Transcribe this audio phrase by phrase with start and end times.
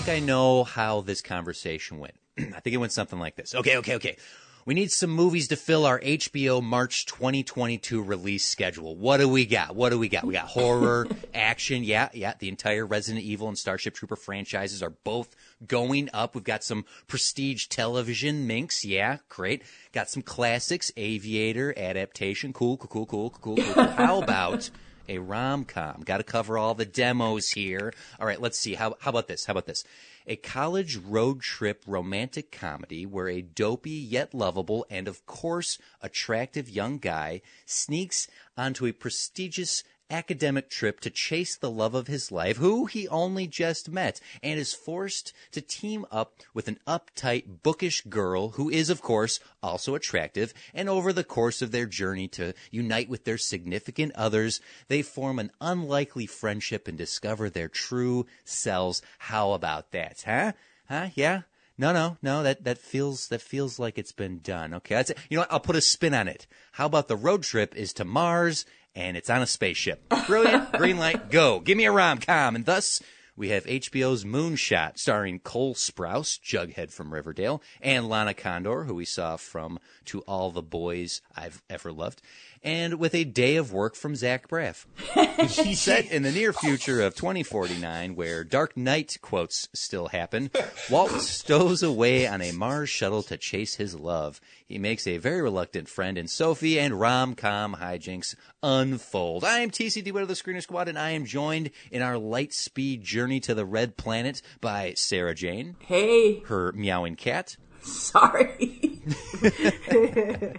[0.00, 2.14] Think I know how this conversation went.
[2.38, 3.52] I think it went something like this.
[3.52, 4.16] Okay, okay, okay.
[4.64, 8.94] We need some movies to fill our HBO March 2022 release schedule.
[8.94, 9.74] What do we got?
[9.74, 10.22] What do we got?
[10.24, 11.82] We got horror, action.
[11.82, 12.34] Yeah, yeah.
[12.38, 15.34] The entire Resident Evil and Starship Trooper franchises are both
[15.66, 16.36] going up.
[16.36, 18.84] We've got some prestige television minks.
[18.84, 19.62] Yeah, great.
[19.90, 22.52] Got some classics, Aviator, adaptation.
[22.52, 23.74] Cool, cool, cool, cool, cool, cool.
[23.74, 23.84] cool.
[23.88, 24.70] How about
[25.08, 26.02] a rom com.
[26.04, 27.92] Got to cover all the demos here.
[28.20, 28.74] All right, let's see.
[28.74, 29.46] How, how about this?
[29.46, 29.84] How about this?
[30.26, 36.68] A college road trip romantic comedy where a dopey yet lovable and, of course, attractive
[36.68, 42.56] young guy sneaks onto a prestigious academic trip to chase the love of his life,
[42.56, 48.02] who he only just met, and is forced to team up with an uptight, bookish
[48.02, 52.54] girl who is, of course, also attractive, and over the course of their journey to
[52.70, 59.02] unite with their significant others, they form an unlikely friendship and discover their true selves.
[59.18, 60.52] How about that, huh?
[60.88, 61.08] Huh?
[61.14, 61.42] Yeah?
[61.80, 62.42] No, no, no.
[62.42, 64.74] That that feels that feels like it's been done.
[64.74, 65.18] Okay, that's it.
[65.30, 65.52] You know what?
[65.52, 66.48] I'll put a spin on it.
[66.72, 70.08] How about the road trip is to Mars and it's on a spaceship.
[70.26, 70.72] Brilliant.
[70.78, 71.30] Green light.
[71.30, 71.60] Go.
[71.60, 72.56] Give me a rom com.
[72.56, 73.00] And thus
[73.36, 79.04] we have HBO's Moonshot, starring Cole Sprouse, Jughead from Riverdale, and Lana Condor, who we
[79.04, 82.20] saw from To All the Boys I've Ever Loved,
[82.62, 84.86] and with a day of work from Zach Braff.
[85.74, 90.50] Set in the near future of 2049, where Dark Knight quotes still happen,
[90.90, 94.40] Walt stows away on a Mars shuttle to chase his love.
[94.66, 99.44] He makes a very reluctant friend in Sophie, and rom-com hijinks unfold.
[99.44, 102.52] I am TC DeWitt of the Screener Squad, and I am joined in our light
[102.52, 108.97] speed journey to the Red Planet by Sarah Jane, Hey, her meowing cat, sorry.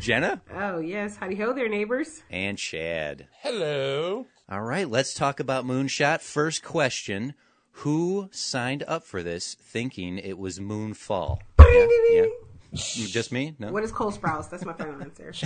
[0.00, 1.16] Jenna, Oh, yes.
[1.16, 2.22] Howdy ho there, neighbors.
[2.30, 3.26] and Chad.
[3.42, 4.26] Hello.
[4.48, 6.20] All right, let's talk about Moonshot.
[6.20, 7.34] First question
[7.82, 11.38] Who signed up for this thinking it was Moonfall?
[11.60, 12.26] Yeah, yeah.
[12.74, 13.54] Just me?
[13.58, 13.72] No?
[13.72, 14.50] What is Cole Sprouse?
[14.50, 15.30] That's my final answer.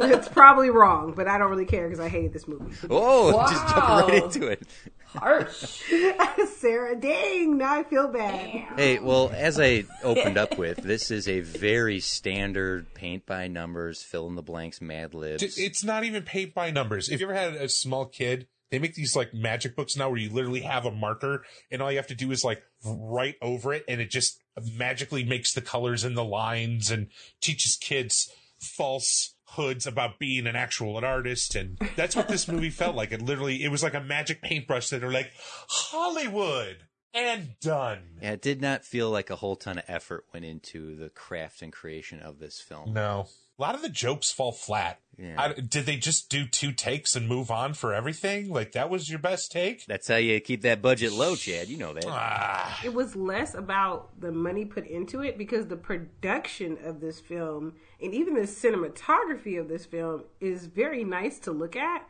[0.00, 2.74] it's probably wrong, but I don't really care because I hated this movie.
[2.88, 4.06] Oh, just jump Wow.
[4.06, 4.62] right into it.
[5.06, 5.82] Harsh.
[6.58, 8.46] Sarah, dang, now I feel bad.
[8.76, 14.02] Hey, well, as I opened up with, this is a very standard paint by numbers,
[14.02, 15.58] fill in the blanks, Mad Libs.
[15.58, 17.08] It's not even paint by numbers.
[17.08, 20.18] If you ever had a small kid, they make these like magic books now where
[20.18, 23.72] you literally have a marker and all you have to do is like write over
[23.72, 24.40] it and it just
[24.76, 27.08] magically makes the colors and the lines and
[27.40, 28.30] teaches kids
[28.60, 31.54] false hoods about being an actual an artist.
[31.54, 33.12] And that's what this movie felt like.
[33.12, 35.30] It literally it was like a magic paintbrush that are like
[35.68, 36.78] hollywood
[37.14, 38.18] and done.
[38.22, 41.62] Yeah, it did not feel like a whole ton of effort went into the craft
[41.62, 42.92] and creation of this film.
[42.92, 43.26] no
[43.58, 45.34] a lot of the jokes fall flat Yeah.
[45.36, 49.10] I, did they just do two takes and move on for everything like that was
[49.10, 51.68] your best take That's how you keep that budget low, Chad.
[51.68, 52.04] You know that.
[52.06, 57.18] ah It was less about the money put into it because the production of this
[57.18, 62.06] film and even the cinematography of this film is very nice to look at.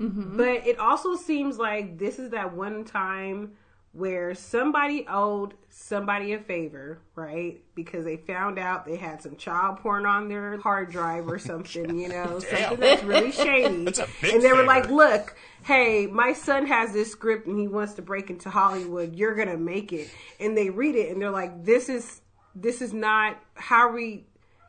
[0.00, 3.52] But it also seems like this is that one time
[3.92, 7.60] where somebody owed somebody a favor, right?
[7.74, 11.98] Because they found out they had some child porn on their hard drive or something,
[11.98, 13.84] you know, something that's really shady.
[13.84, 17.58] That's a big and they were like, look, hey, my son has this script and
[17.58, 19.16] he wants to break into Hollywood.
[19.16, 20.10] You're going to make it.
[20.38, 22.20] And they read it and they're like, this is,
[22.54, 24.26] this is not how we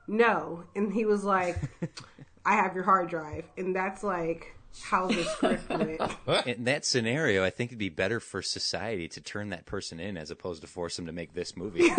[0.08, 0.64] know.
[0.76, 1.58] And he was like,
[2.46, 3.46] I have your hard drive.
[3.58, 6.48] And that's like how the script went.
[6.48, 10.18] In that scenario, I think it'd be better for society to turn that person in
[10.18, 11.90] as opposed to force them to make this movie.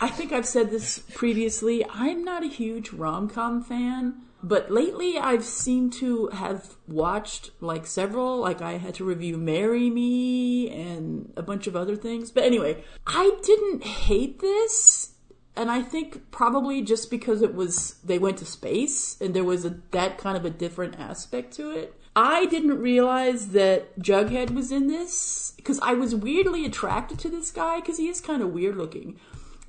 [0.00, 1.84] I think I've said this previously.
[1.88, 7.86] I'm not a huge rom com fan, but lately I've seemed to have watched like
[7.86, 8.38] several.
[8.38, 12.30] Like I had to review Marry Me and a bunch of other things.
[12.30, 15.13] But anyway, I didn't hate this.
[15.56, 19.64] And I think probably just because it was they went to space and there was
[19.64, 21.94] a that kind of a different aspect to it.
[22.16, 27.50] I didn't realize that Jughead was in this because I was weirdly attracted to this
[27.50, 29.18] guy because he is kind of weird looking.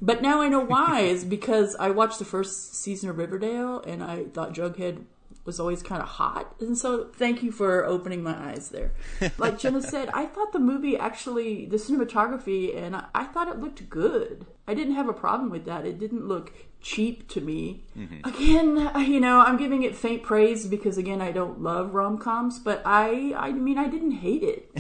[0.01, 4.03] But now I know why is because I watched the first season of Riverdale and
[4.03, 5.05] I thought Jughead
[5.45, 6.56] was always kind of hot.
[6.59, 8.92] And so thank you for opening my eyes there.
[9.38, 13.59] Like Jenna said, I thought the movie actually, the cinematography, and I, I thought it
[13.59, 14.45] looked good.
[14.68, 15.86] I didn't have a problem with that.
[15.86, 17.83] It didn't look cheap to me.
[17.97, 18.27] Mm-hmm.
[18.27, 22.59] Again, you know, I'm giving it faint praise because again, I don't love rom coms,
[22.59, 24.71] but I, I mean, I didn't hate it.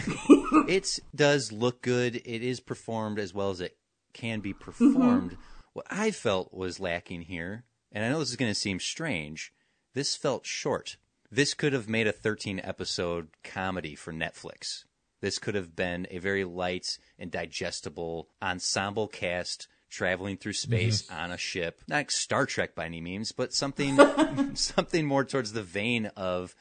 [0.69, 2.15] it does look good.
[2.17, 3.77] It is performed as well as it
[4.13, 4.63] can be mm-hmm.
[4.63, 5.37] performed.
[5.73, 9.51] What I felt was lacking here, and I know this is going to seem strange,
[9.95, 10.97] this felt short.
[11.31, 14.83] This could have made a 13 episode comedy for Netflix.
[15.21, 21.15] This could have been a very light and digestible ensemble cast traveling through space mm-hmm.
[21.15, 21.81] on a ship.
[21.87, 23.97] Not Star Trek by any means, but something
[24.55, 26.53] something more towards the vein of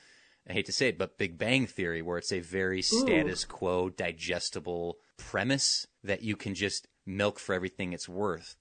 [0.48, 3.88] I hate to say it, but Big Bang Theory, where it's a very status quo,
[3.88, 8.56] digestible premise that you can just milk for everything it's worth.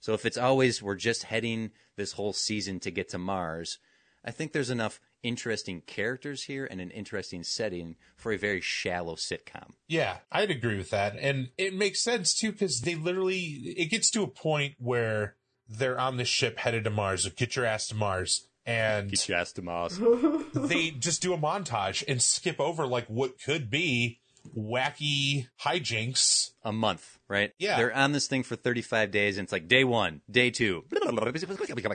[0.00, 3.78] So if it's always we're just heading this whole season to get to Mars,
[4.26, 9.14] I think there's enough interesting characters here and an interesting setting for a very shallow
[9.14, 9.72] sitcom.
[9.86, 11.16] Yeah, I'd agree with that.
[11.18, 15.36] And it makes sense too, because they literally, it gets to a point where
[15.68, 18.48] they're on the ship headed to Mars, so get your ass to Mars.
[18.64, 20.00] And get your ass to Mars.
[20.54, 24.18] they just do a montage and skip over like what could be
[24.56, 26.50] wacky hijinks.
[26.62, 27.52] a month, right?
[27.58, 27.76] Yeah.
[27.76, 30.84] They're on this thing for 35 days, and it's like day one, day two,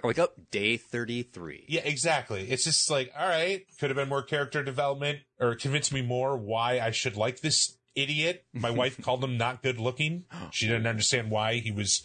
[0.03, 1.65] wake up, day 33.
[1.68, 2.50] Yeah, exactly.
[2.50, 6.38] It's just like, all right, could have been more character development or convince me more
[6.38, 8.45] why I should like this idiot.
[8.54, 10.25] My wife called him not good looking.
[10.51, 12.04] She didn't understand why he was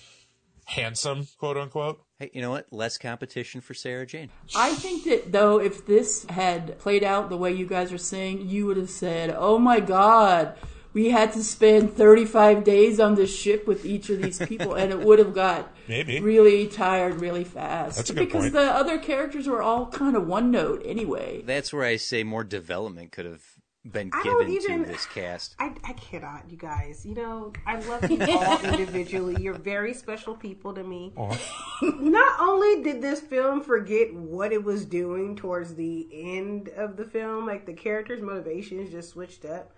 [0.66, 2.00] handsome, quote unquote.
[2.18, 2.66] Hey, you know what?
[2.72, 4.30] Less competition for Sarah Jane.
[4.56, 8.48] I think that though, if this had played out the way you guys are saying,
[8.48, 10.54] you would have said, "Oh my God,
[10.94, 14.90] we had to spend 35 days on this ship with each of these people," and
[14.90, 16.20] it would have got Maybe.
[16.20, 17.96] really tired really fast.
[17.98, 18.54] That's a good because point.
[18.54, 21.42] the other characters were all kind of one note anyway.
[21.44, 23.42] That's where I say more development could have
[23.92, 25.54] been I don't given even- to this cast.
[25.58, 27.04] I, I cannot, you guys.
[27.06, 29.36] You know, I love you all individually.
[29.40, 31.12] You're very special people to me.
[31.82, 37.04] Not only did this film forget what it was doing towards the end of the
[37.04, 39.72] film, like the characters' motivations just switched up.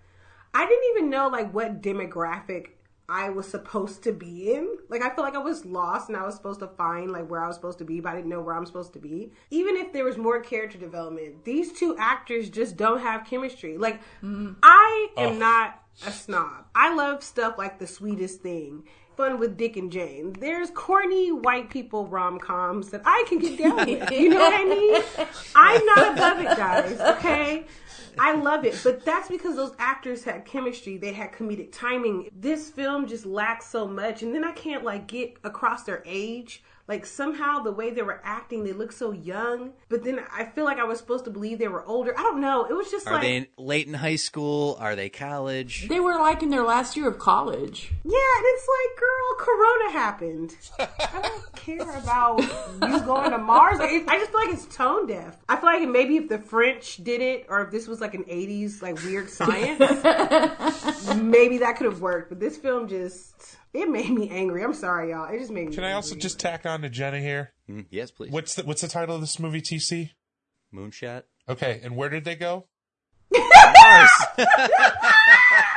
[0.53, 2.69] I didn't even know like what demographic
[3.09, 4.77] I was supposed to be in.
[4.89, 7.43] Like I feel like I was lost and I was supposed to find like where
[7.43, 9.31] I was supposed to be, but I didn't know where I'm supposed to be.
[9.49, 13.77] Even if there was more character development, these two actors just don't have chemistry.
[13.77, 14.55] Like mm.
[14.61, 16.65] I am not a snob.
[16.75, 18.83] I love stuff like The Sweetest Thing.
[19.19, 20.31] Fun with Dick and Jane.
[20.39, 24.09] There's corny white people rom coms that I can get down with.
[24.11, 25.27] You know what I mean?
[25.55, 27.17] I'm not above it, guys.
[27.17, 27.65] Okay,
[28.17, 30.95] I love it, but that's because those actors had chemistry.
[30.95, 32.29] They had comedic timing.
[32.33, 36.63] This film just lacks so much, and then I can't like get across their age.
[36.87, 39.73] Like somehow the way they were acting, they look so young.
[39.89, 42.17] But then I feel like I was supposed to believe they were older.
[42.17, 42.65] I don't know.
[42.65, 44.75] It was just Are like they in- late in high school?
[44.79, 45.87] Are they college?
[45.87, 47.91] They were like in their last year of college.
[48.03, 49.08] Yeah, and it's like, girl,
[49.39, 50.55] Corona happened.
[50.79, 53.79] I don't care about you going to Mars.
[53.79, 55.37] Like, I just feel like it's tone deaf.
[55.47, 58.25] I feel like maybe if the French did it, or if this was like an
[58.25, 59.79] '80s like weird science,
[61.15, 62.29] maybe that could have worked.
[62.29, 64.63] But this film just it made me angry.
[64.63, 65.33] I'm sorry, y'all.
[65.33, 65.75] It just made me.
[65.75, 67.53] Can I also just tack on to Jenna here?
[67.69, 68.31] Mm, yes, please.
[68.31, 70.11] What's the what's the title of this movie, TC?
[70.73, 71.23] Moonshot?
[71.47, 72.67] Okay, and where did they go?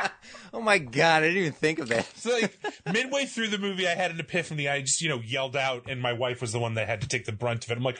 [0.55, 2.05] Oh my god, I didn't even think of that.
[2.17, 2.55] So like
[2.91, 4.67] midway through the movie, I had an epiphany.
[4.69, 7.07] I just you know yelled out, and my wife was the one that had to
[7.07, 7.77] take the brunt of it.
[7.77, 7.97] I'm like,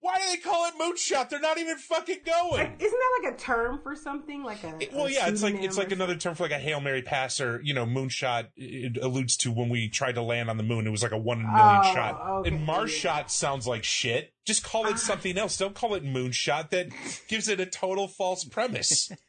[0.00, 1.28] why do they call it moonshot?
[1.30, 2.72] They're not even fucking going.
[2.78, 4.44] Isn't that like a term for something?
[4.44, 6.58] Like a It- well, a yeah, it's like it's like another term for like a
[6.58, 8.48] hail mary pass or you know moonshot.
[8.56, 10.86] It alludes to when we tried to land on the moon.
[10.86, 12.20] It was like a one in a million Oh, shot.
[12.20, 14.32] okay, And Mars shot sounds like shit.
[14.46, 14.96] Just call it ah.
[14.96, 15.56] something else.
[15.58, 16.70] Don't call it moonshot.
[16.70, 16.88] That
[17.28, 19.10] gives it a total false premise.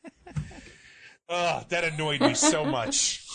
[1.29, 3.25] Ugh, that annoyed me so much.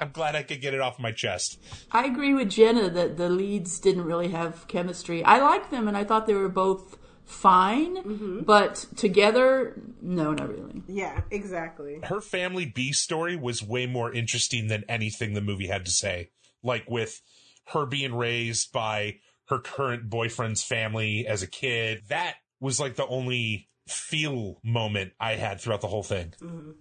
[0.00, 1.60] I'm glad I could get it off my chest.
[1.92, 5.22] I agree with Jenna that the leads didn't really have chemistry.
[5.22, 8.40] I liked them and I thought they were both fine, mm-hmm.
[8.40, 10.82] but together, no, not really.
[10.88, 12.00] Yeah, exactly.
[12.02, 16.30] her family B story was way more interesting than anything the movie had to say.
[16.62, 17.22] Like with
[17.68, 22.02] her being raised by her current boyfriend's family as a kid.
[22.08, 26.34] That was like the only feel moment I had throughout the whole thing.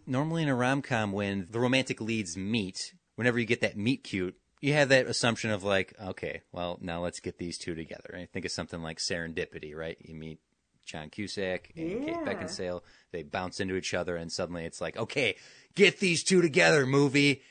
[0.05, 4.03] Normally in a rom com, when the romantic leads meet, whenever you get that meet
[4.03, 8.15] cute, you have that assumption of like, okay, well, now let's get these two together.
[8.17, 9.97] I think of something like serendipity, right?
[9.99, 10.39] You meet
[10.85, 12.81] John Cusack and Kate Beckinsale.
[13.11, 15.35] They bounce into each other, and suddenly it's like, okay,
[15.75, 17.41] get these two together, movie.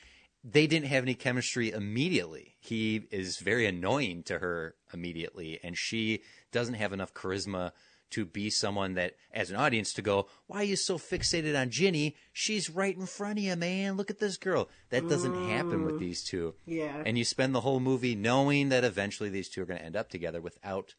[0.42, 2.56] They didn't have any chemistry immediately.
[2.58, 7.72] He is very annoying to her immediately, and she doesn't have enough charisma
[8.12, 11.70] to be someone that, as an audience, to go, why are you so fixated on
[11.70, 12.16] Ginny?
[12.32, 13.96] She's right in front of you, man.
[13.96, 14.68] Look at this girl.
[14.90, 16.00] That doesn't happen with mm.
[16.00, 16.54] these two.
[16.66, 17.02] Yeah.
[17.04, 19.96] And you spend the whole movie knowing that eventually these two are going to end
[19.96, 20.94] up together without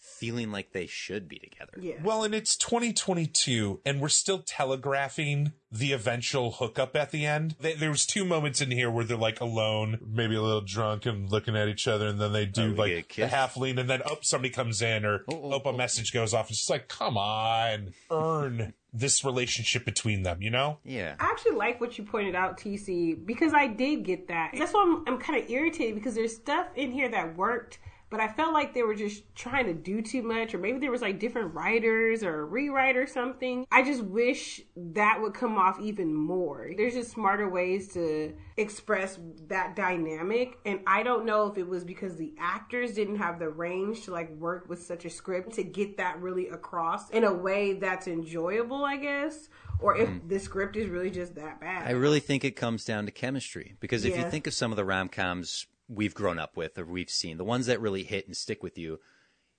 [0.00, 1.72] feeling like they should be together.
[1.78, 2.02] Yeah.
[2.02, 7.54] Well, and it's 2022, and we're still telegraphing the eventual hookup at the end.
[7.60, 11.06] There there was two moments in here where they're like alone, maybe a little drunk,
[11.06, 13.56] and looking at each other, and then they do Oh, they get a like half
[13.56, 15.76] lean, and then oh, somebody comes in, or Oh, oh, oh a oh.
[15.76, 16.50] message goes off.
[16.50, 20.78] It's just like, come on, earn this relationship between them, you know?
[20.84, 21.14] Yeah.
[21.20, 24.52] I actually like what you pointed out, TC, because I did get that.
[24.58, 27.78] That's why I'm, I'm kind of irritated because there's stuff in here that worked,
[28.10, 30.90] but I felt like they were just trying to do too much, or maybe there
[30.90, 33.66] was like different writers or a rewrite or something.
[33.70, 36.72] I just wish that would come off even more.
[36.76, 41.84] There's just smarter ways to express that dynamic, and I don't know if it was
[41.84, 45.62] because the actors didn't have the range to like work with such a script to
[45.62, 49.48] get that really across in a way that's enjoyable, I guess
[49.82, 50.28] or if mm-hmm.
[50.28, 51.86] the script is really just that bad.
[51.86, 54.76] I really think it comes down to chemistry because if you think of some of
[54.76, 58.26] the rom coms we've grown up with or we've seen, the ones that really hit
[58.26, 59.00] and stick with you,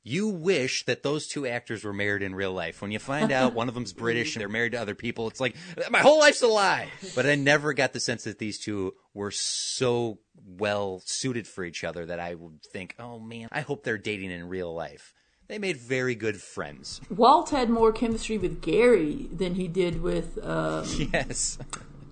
[0.03, 2.81] you wish that those two actors were married in real life.
[2.81, 5.39] When you find out one of them's British and they're married to other people, it's
[5.39, 5.55] like
[5.89, 6.87] my whole life's a lie.
[7.15, 11.83] But I never got the sense that these two were so well suited for each
[11.83, 15.13] other that I would think, oh man, I hope they're dating in real life.
[15.47, 17.01] They made very good friends.
[17.09, 20.39] Walt had more chemistry with Gary than he did with.
[20.41, 21.57] Um, Yes,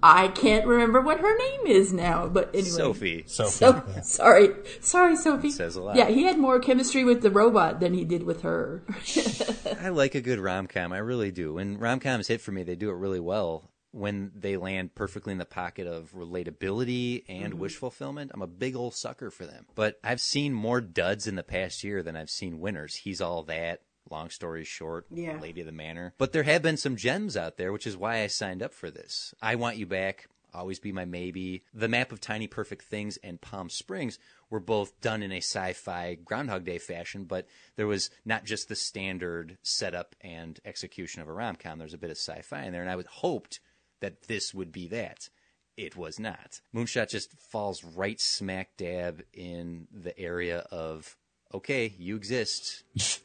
[0.02, 2.70] I can't remember what her name is now, but anyway.
[2.70, 3.24] Sophie.
[3.28, 4.50] So, So, sorry,
[4.82, 5.52] sorry, Sophie.
[5.52, 5.96] Says a lot.
[5.96, 8.84] Yeah, he had more chemistry with the robot than he did with her.
[9.82, 10.94] I like a good rom com.
[10.94, 11.56] I really do.
[11.56, 13.70] When rom coms hit for me, they do it really well.
[13.92, 17.62] When they land perfectly in the pocket of relatability and mm-hmm.
[17.62, 19.66] wish fulfillment, I'm a big old sucker for them.
[19.74, 22.96] But I've seen more duds in the past year than I've seen winners.
[22.96, 23.82] He's all that.
[24.10, 25.40] Long story short, Yeah.
[25.40, 26.14] Lady of the Manor.
[26.18, 28.90] But there have been some gems out there, which is why I signed up for
[28.90, 29.34] this.
[29.42, 31.64] I Want You Back, Always Be My Maybe.
[31.74, 34.18] The Map of Tiny Perfect Things and Palm Springs
[34.50, 38.68] were both done in a sci fi Groundhog Day fashion, but there was not just
[38.68, 41.78] the standard setup and execution of a rom com.
[41.78, 43.60] there's a bit of sci fi in there, and I would hoped
[44.02, 45.30] that this would be that.
[45.78, 46.60] It was not.
[46.76, 51.16] Moonshot just falls right smack dab in the area of
[51.54, 52.84] okay, you exist.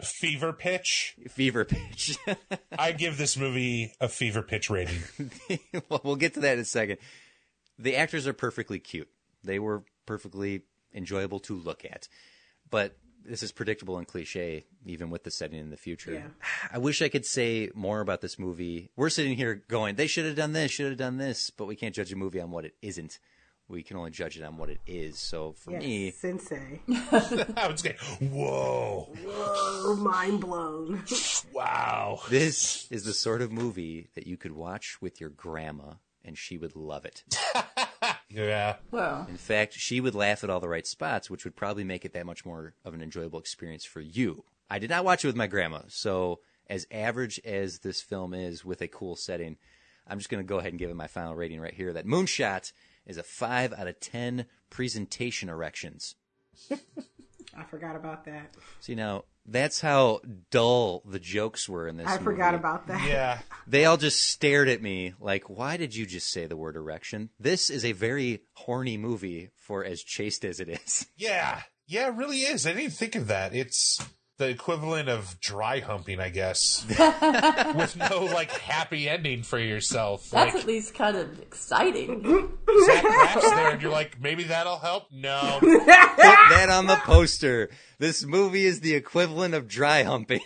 [0.00, 1.16] fever pitch.
[1.28, 2.18] Fever pitch.
[2.78, 5.02] I give this movie a fever pitch rating.
[5.88, 6.98] well, we'll get to that in a second.
[7.78, 9.08] The actors are perfectly cute.
[9.42, 10.62] They were perfectly
[10.94, 12.08] enjoyable to look at.
[12.70, 16.12] But this is predictable and cliche, even with the setting in the future.
[16.12, 16.28] Yeah.
[16.70, 18.90] I wish I could say more about this movie.
[18.96, 21.76] We're sitting here going, they should have done this, should have done this, but we
[21.76, 23.18] can't judge a movie on what it isn't.
[23.68, 25.18] We can only judge it on what it is.
[25.18, 26.80] So for Yes, me, sensei.
[27.56, 31.02] I would say, whoa, Oh, mind blown.
[31.52, 32.20] wow.
[32.28, 35.94] this is the sort of movie that you could watch with your grandma
[36.24, 37.24] and she would love it.
[38.30, 38.76] Yeah.
[38.90, 42.04] well, In fact, she would laugh at all the right spots, which would probably make
[42.04, 44.44] it that much more of an enjoyable experience for you.
[44.70, 48.64] I did not watch it with my grandma, so as average as this film is
[48.64, 49.56] with a cool setting,
[50.06, 51.92] I'm just going to go ahead and give it my final rating right here.
[51.92, 52.72] That Moonshot
[53.06, 56.14] is a 5 out of 10 presentation erections.
[57.56, 58.54] I forgot about that.
[58.80, 60.20] See, now, that's how
[60.50, 62.60] dull the jokes were in this I forgot movie.
[62.60, 63.08] about that.
[63.08, 63.38] Yeah.
[63.66, 67.30] They all just stared at me like, why did you just say the word erection?
[67.40, 71.06] This is a very horny movie for as chaste as it is.
[71.16, 71.62] Yeah.
[71.86, 72.66] Yeah, it really is.
[72.66, 73.54] I didn't think of that.
[73.54, 74.04] It's
[74.36, 76.84] the equivalent of dry humping, I guess.
[77.74, 80.30] With no like happy ending for yourself.
[80.30, 82.22] that's like at least kind of exciting.
[82.86, 85.04] Zach Braff's there and you're like, maybe that'll help?
[85.12, 85.58] No.
[85.60, 87.70] Put that on the poster.
[87.98, 90.40] This movie is the equivalent of dry humping.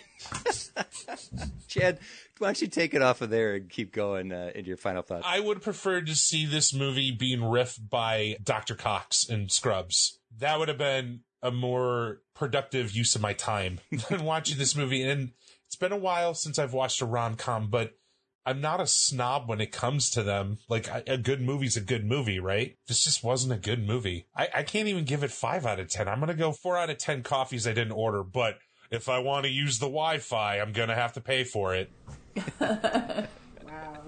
[1.67, 1.99] Chad,
[2.37, 5.01] why don't you take it off of there and keep going uh, into your final
[5.01, 5.25] thoughts?
[5.27, 8.75] I would prefer to see this movie being riffed by Dr.
[8.75, 10.19] Cox and Scrubs.
[10.37, 13.79] That would have been a more productive use of my time
[14.09, 15.03] than watching this movie.
[15.03, 15.31] And
[15.67, 17.93] it's been a while since I've watched a rom com, but
[18.45, 20.57] I'm not a snob when it comes to them.
[20.67, 22.77] Like a a good movie's a good movie, right?
[22.87, 24.27] This just wasn't a good movie.
[24.35, 26.07] I, I can't even give it five out of 10.
[26.07, 28.57] I'm going to go four out of 10 coffees I didn't order, but
[28.89, 31.91] if I want to use the Wi-Fi, I'm going to have to pay for it.
[32.59, 34.03] Wow.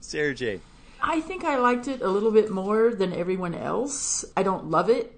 [0.00, 0.60] Sarah J.
[1.00, 4.24] I think I liked it a little bit more than everyone else.
[4.36, 5.15] I don't love it.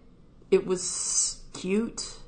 [0.51, 2.19] It was cute,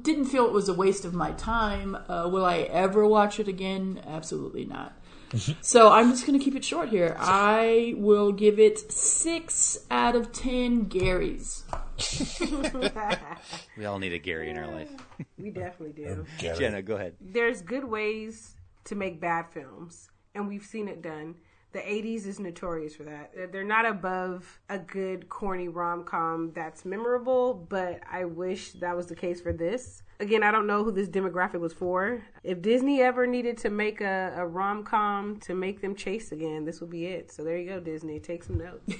[0.00, 1.96] didn't feel it was a waste of my time.
[2.08, 4.00] Uh, will I ever watch it again?
[4.06, 4.92] Absolutely not.
[5.60, 7.16] so I'm just going to keep it short here.
[7.18, 11.62] I will give it six out of ten Garys.
[13.76, 14.90] We all need a Gary in our life.
[15.38, 16.26] we definitely do.
[16.38, 17.14] Jenna, go ahead.
[17.20, 21.36] There's good ways to make bad films, and we've seen it done.
[21.74, 23.32] The 80s is notorious for that.
[23.50, 29.08] They're not above a good, corny rom com that's memorable, but I wish that was
[29.08, 30.04] the case for this.
[30.20, 32.22] Again, I don't know who this demographic was for.
[32.44, 36.64] If Disney ever needed to make a, a rom com to make them chase again,
[36.64, 37.32] this would be it.
[37.32, 38.20] So there you go, Disney.
[38.20, 38.94] Take some notes.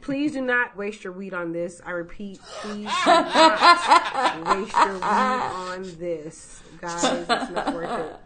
[0.00, 1.80] please do not waste your weed on this.
[1.86, 6.60] I repeat, please do not waste your weed on this.
[6.80, 8.16] Guys, it's not worth it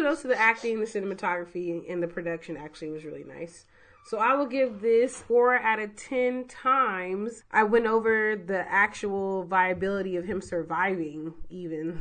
[0.00, 3.66] kudos to the acting, the cinematography, and the production actually was really nice.
[4.06, 7.44] So I will give this four out of ten times.
[7.52, 12.00] I went over the actual viability of him surviving, even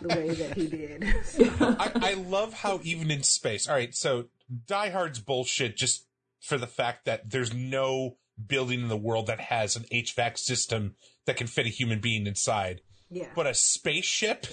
[0.00, 1.04] the way that he did.
[1.60, 3.66] I, I love how even in space.
[3.66, 4.26] All right, so
[4.66, 6.06] Die Hard's bullshit just
[6.40, 8.16] for the fact that there's no
[8.46, 12.26] building in the world that has an HVAC system that can fit a human being
[12.26, 12.82] inside.
[13.10, 13.26] Yeah.
[13.34, 14.46] But a spaceship?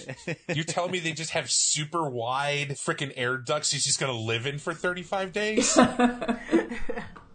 [0.54, 4.46] You're telling me they just have super wide freaking air ducts he's just gonna live
[4.48, 5.78] in for 35 days?